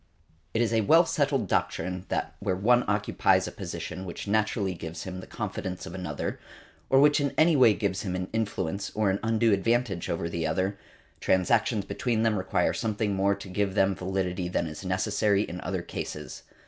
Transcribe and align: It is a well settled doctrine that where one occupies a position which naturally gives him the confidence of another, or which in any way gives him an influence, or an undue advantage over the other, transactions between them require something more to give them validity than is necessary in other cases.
It 0.55 0.63
is 0.63 0.73
a 0.73 0.81
well 0.81 1.05
settled 1.05 1.47
doctrine 1.47 2.07
that 2.09 2.33
where 2.39 2.55
one 2.55 2.85
occupies 2.87 3.47
a 3.47 3.51
position 3.51 4.03
which 4.03 4.27
naturally 4.27 4.73
gives 4.73 5.03
him 5.03 5.19
the 5.19 5.27
confidence 5.27 5.85
of 5.85 5.93
another, 5.93 6.39
or 6.89 6.99
which 6.99 7.21
in 7.21 7.35
any 7.37 7.55
way 7.55 7.75
gives 7.75 8.01
him 8.01 8.15
an 8.15 8.27
influence, 8.33 8.89
or 8.95 9.11
an 9.11 9.19
undue 9.21 9.53
advantage 9.53 10.09
over 10.09 10.27
the 10.27 10.47
other, 10.47 10.79
transactions 11.19 11.85
between 11.85 12.23
them 12.23 12.35
require 12.39 12.73
something 12.73 13.13
more 13.13 13.35
to 13.35 13.47
give 13.47 13.75
them 13.75 13.93
validity 13.93 14.47
than 14.49 14.65
is 14.65 14.83
necessary 14.83 15.43
in 15.43 15.61
other 15.61 15.83
cases. 15.83 16.41